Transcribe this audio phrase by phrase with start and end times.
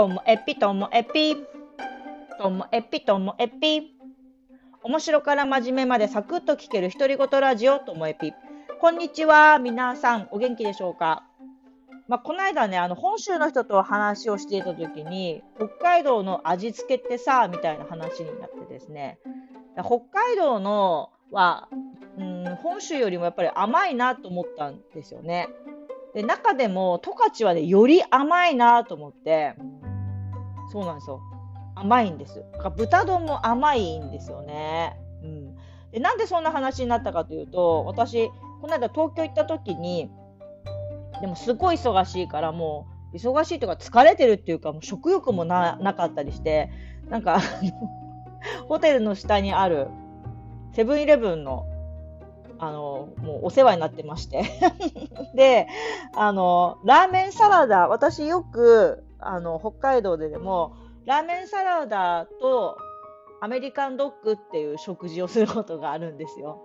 [0.00, 1.36] ともえぴともえぴ。
[2.38, 3.92] ともえぴともえぴ。
[4.82, 8.32] 面白から真面目までサクッと聞ける独り言ラジオともえぴ。
[8.80, 9.58] こんにちは。
[9.58, 11.24] 皆さん、お元気でしょうか？
[12.08, 19.18] まあ、この間ね、あの、本州の人と話をしていた時に、北海道の味付けってさ、みたいな話になってですね、
[19.74, 21.68] 北海道のは、
[22.16, 25.50] うん、本州よりもやっぱり甘いなと思ったんですよね。
[26.14, 29.54] で、中でも十勝はね、より甘いなと思って、
[30.70, 31.20] そうなんですよ。
[31.74, 32.44] 甘いんです。
[32.76, 34.96] 豚丼も甘いんですよね。
[35.22, 35.56] うん。
[35.92, 38.28] で、なんでそんな話になったかというと、私、
[38.60, 40.10] この間東京行った時に、
[41.20, 46.70] でもすごい忙しいからもう、忙しいとか疲れてるっていうか、もう食欲もなかったりして、
[47.08, 47.40] なんか
[48.68, 49.88] ホテルの下にある
[50.72, 51.66] セブンイレブンの
[52.62, 54.44] あの、もうお世話になってまして
[55.34, 55.66] で、
[56.14, 60.76] あの、ラーメンサラダ、私よく、あの、北海道ででも、
[61.06, 62.76] ラーメンサラダと
[63.40, 66.60] アメリカンドッグっていう食事をすることがあるんですよ。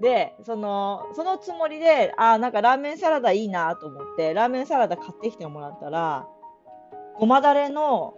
[0.00, 6.26] で、その、そのつもりで、あ、なんかラーメンサラダいいなと思って、ラーメンサラダ買ってきてもらったら、
[7.18, 8.14] ごまだれの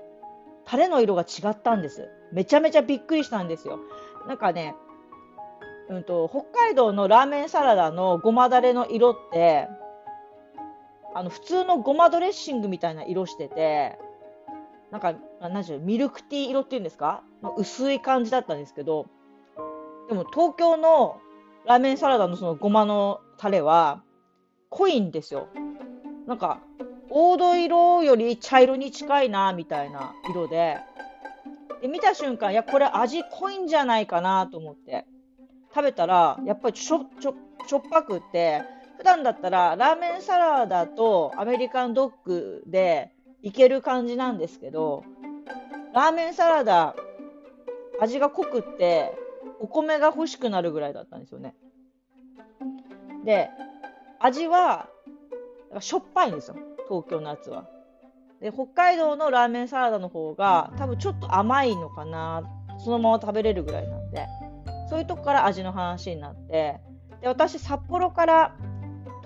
[0.64, 2.08] タレの色が違ったんです。
[2.32, 3.78] めちゃめちゃびっくりしたんですよ。
[4.26, 4.74] なんかね、
[5.88, 9.68] うんと、北海道のラーメンサラダのごまだれの色って、
[11.16, 13.98] あの、普通のごまドレッシングみたいな色してて、
[14.90, 17.22] なんか、何でしょう、ミルクティー色っていうんですか？
[17.56, 19.06] 薄い感じだったんですけど、
[20.08, 21.18] でも東京の
[21.64, 24.02] ラーメンサラダのそのごまのタレは
[24.68, 25.48] 濃いんですよ。
[26.26, 26.60] なんか、
[27.08, 30.78] 黄土色より茶色に近いな、みたいな色で、
[31.80, 35.06] で、見た瞬間、いや、これ味濃いんじゃないかなと思って。
[35.74, 37.34] 食べたら、やっぱりちょ、ちょ、
[37.66, 38.62] しょっぱくって、
[39.06, 45.04] 普段だったらラーメンサラダとアメリカンドッグでいける感じなんですけど、
[45.94, 46.96] ラーメンサラダ、
[48.00, 49.16] 味が濃くって、
[49.60, 51.54] お米が欲しくなるぐらいだったんですよね。
[53.24, 53.48] で、
[54.18, 54.88] 味は、
[55.78, 56.56] しょっぱいんですよ。
[56.88, 57.68] 東京のやつは。
[58.40, 62.42] で、北海道のラーメンサラダの方が、多分ちょっと甘いのかな。
[62.78, 64.26] そのまま食べれるぐらいなんで。
[64.90, 66.80] そういうとこから味の話になって、
[67.20, 68.56] で、私、札幌から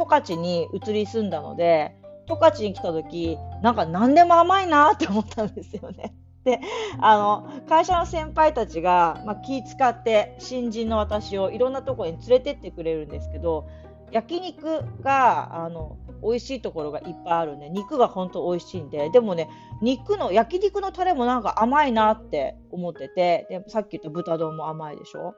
[0.01, 1.95] 十勝に移り住んだので、
[2.27, 6.15] 十勝に来た時、なんか何でも甘いなって思ったんですよね。
[6.45, 6.59] で、
[7.01, 13.67] あの、会社の先輩たちが、まあ、気使って新人の私をいろんなところに連れてってくれるんですけど、
[14.11, 19.49] 焼肉が、あの、美味しいところがいっぱいあるんで、肉が本当美味しいんで、でもね、
[19.83, 25.35] 肉の、焼肉のタレもなんか甘いなって思ってて、でさっき言った豚丼も甘いでしょ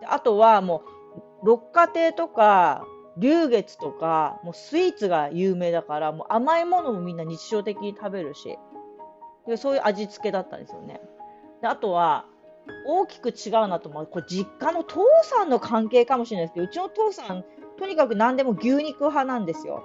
[0.00, 0.82] であとはも
[1.42, 2.86] う、六花亭とか、
[3.20, 8.58] 龍月とか、もうスイーツが有名だから、もう甘いものもみんな日常的に食べるし、
[9.46, 11.00] でそういう味付けだったんですよね。
[11.60, 12.26] であとは、
[12.86, 14.06] 大きく違うなと思う。
[14.06, 17.44] これ実家の父さんの関係かもしれないですけど、うちの父さん、
[17.78, 19.82] とにかく何でも牛肉派なんですよ。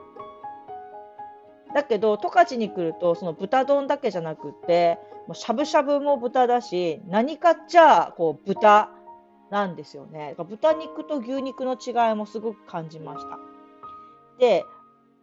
[1.73, 4.97] だけど、十勝に来ると、その豚丼だけじゃなくて、
[5.27, 8.91] もうしゃぶしゃぶも豚だし、何かっちゃ、こう、豚
[9.49, 10.35] なんですよね。
[10.37, 13.39] 豚肉と牛肉の違いもすごく感じました。
[14.39, 14.65] で、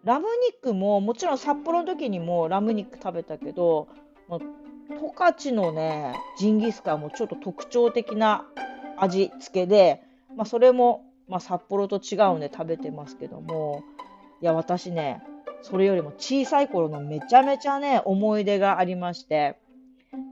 [0.04, 3.88] ラム肉も、もちろん札幌の時にもラム肉食べたけど、
[4.88, 8.46] 十勝のね、ジンギスカンもちょっと特徴的な
[8.96, 10.02] 味付けで、
[10.36, 13.82] まあ、それも、まあ、札幌と違うんで食べてますけども、
[14.40, 15.22] いや、私ね、
[15.62, 19.56] それよりも小さい頃のめちゃめちゃね、思い出がありまして、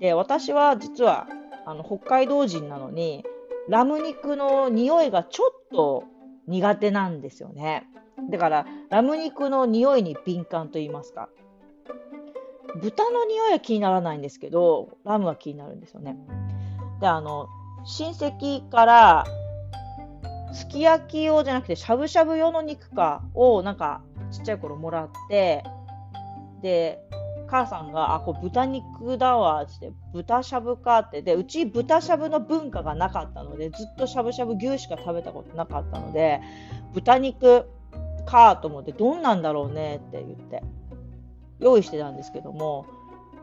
[0.00, 1.28] で、私は実は、
[1.64, 3.24] あの、北海道人なのに、
[3.70, 6.02] ラム肉の匂いがちょっと
[6.48, 7.86] 苦手なんですよね。
[8.28, 11.28] だから、ラム肉の匂いに敏感と言いますか。
[12.82, 16.16] 豚の匂いは気にならないんですけど、ラムは気になるんですよね。
[17.00, 17.46] で、あの、
[17.84, 19.24] 親戚から、
[20.52, 24.02] すき焼き用じゃなくて、しゃぶしゃぶ用の肉かを、なんか、
[24.32, 25.62] ちっちゃい頃もらって、
[26.60, 26.98] で、
[27.50, 31.22] 母さんが、あ、これ豚肉だわ、つって、豚しゃぶかって。
[31.22, 36.40] で、うち豚しゃぶの文化がなかったので、ずっとしゃぶしゃぶ牛しか食べたことなかったので、
[36.94, 37.66] 豚肉
[38.24, 40.62] かと思って、どんなんだろうねって言って。
[41.58, 42.86] 用意してたんですけども、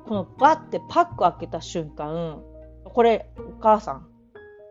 [0.08, 2.42] このバッてパック開けた瞬間、
[2.86, 4.08] これ、お母さん、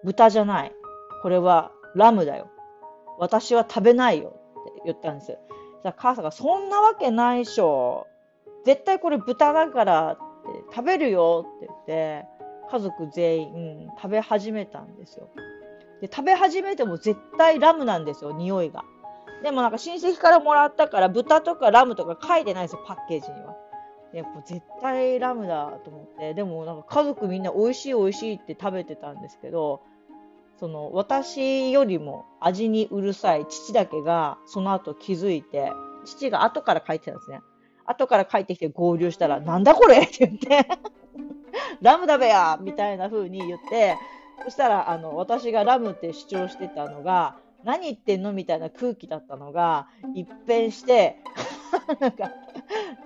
[0.03, 0.73] 豚じゃない。
[1.23, 2.49] これはラムだよ。
[3.19, 5.39] 私は食べないよって言ったんです。
[5.83, 8.07] じゃ母さんが、そんなわけないっしょ。
[8.67, 10.23] 絶対これ豚だからって
[10.75, 12.27] 食べるよって言って、
[12.69, 15.29] 家族全員食べ始めたんですよ。
[16.01, 18.85] で、食べ始めても絶対ラムなんですよ、匂いが。
[19.45, 23.55] でもなんか親戚からもらったから豚とかラムとか書いてないですよ、パッケージには。
[24.13, 29.83] やっぱ絶対ラムだと思って、でもなんか家族みんな美味しい美味しいって食べてたんですけど、
[30.59, 35.71] その私よりも味にうるさい父だけがその後気づいて、
[36.05, 37.43] 父が後から帰ってたんですね。
[37.87, 39.99] 後から帰ってきて合流したら、なんだこれ？
[40.05, 40.69] って言って
[41.81, 43.97] ラムだべやみたいな風に言って、
[44.45, 48.33] そしたら、あの、私がラムって主張してたのが、何言ってんの？
[48.33, 51.19] みたいな空気だったのが、一変して、
[52.01, 52.31] なんか、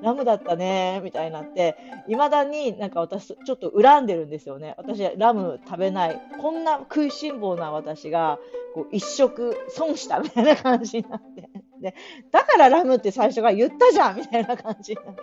[0.03, 1.76] ラムだったね、みたいになって、
[2.09, 4.75] いまだになんか私、ちょっと恨んでるんですよね。
[4.76, 6.21] 私、ラム食べない。
[6.41, 8.38] こんな食いしん坊な私が、
[8.75, 11.50] こう、一食損したみたいな感じになって。
[11.81, 11.94] で、
[12.31, 15.23] だからラムって最初から言ったじゃんみたいな感じになって。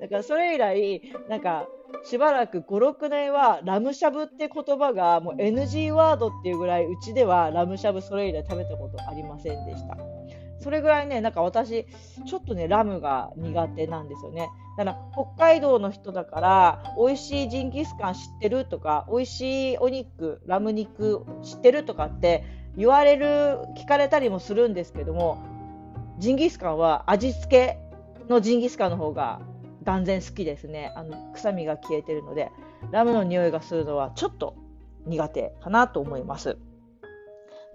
[0.00, 1.66] だからそれ以来、なんか、
[2.04, 9.96] しばらく5、6年はラムしゃぶって言葉がもう NG ワードっていうぐらい、うちではラムしゃぶそれ以来食べたことありませんでした。
[10.58, 11.86] それぐらいね、なんか私、
[12.26, 14.48] ちょっとね、ラムが苦手なんですよね。
[14.78, 22.44] だから、北海道の人だから、美味しいジンギスカン知ってるとか、美味しいお肉、ラム肉知ってるとかって
[22.76, 25.38] 言われる、聞かれたりもするんですけども、
[26.22, 27.78] ジンギスカンは味付け
[28.28, 29.40] のジンギスカンの方が
[29.82, 30.92] 断然好きですね。
[30.94, 32.52] あの臭みが消えてるので、
[32.92, 34.54] ラムの匂いがするのはちょっと
[35.04, 36.58] 苦手かなと思います。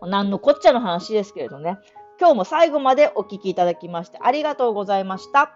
[0.02, 1.78] 何のこっちゃの話ですけれどね。
[2.22, 5.52] 今日も最後までお聴きいただきましてありがとうございました。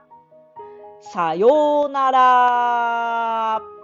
[1.14, 3.81] さようなら。